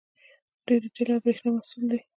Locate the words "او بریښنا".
1.15-1.49